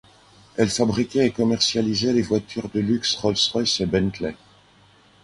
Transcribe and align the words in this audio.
Elle 0.57 0.69
fabriquait 0.71 1.27
et 1.27 1.31
commercialisait 1.31 2.11
les 2.11 2.23
voitures 2.23 2.69
de 2.73 2.79
luxe 2.79 3.13
Rolls-Royce 3.17 3.81
et 3.81 3.85
Bentley. 3.85 4.35